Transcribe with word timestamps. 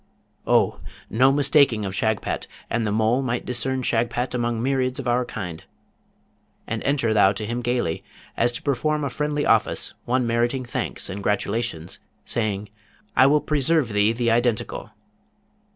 Oh! 0.47 0.79
no 1.11 1.31
mistaking 1.31 1.85
of 1.85 1.93
Shagpat, 1.93 2.47
and 2.71 2.87
the 2.87 2.91
mole 2.91 3.21
might 3.21 3.45
discern 3.45 3.83
Shagpat 3.83 4.33
among 4.33 4.59
myriads 4.59 4.97
of 4.97 5.07
our 5.07 5.23
kind; 5.23 5.63
and 6.65 6.81
enter 6.81 7.13
thou 7.13 7.33
to 7.33 7.45
him 7.45 7.61
gaily, 7.61 8.03
as 8.35 8.51
to 8.53 8.63
perform 8.63 9.03
a 9.03 9.11
friendly 9.11 9.45
office, 9.45 9.93
one 10.05 10.25
meriting 10.25 10.65
thanks 10.65 11.07
and 11.07 11.21
gratulations, 11.21 11.99
saying, 12.25 12.69
''I 13.15 13.27
will 13.29 13.41
preserve 13.41 13.89
thee 13.93 14.11
the 14.11 14.31
Identical!'' 14.31 14.89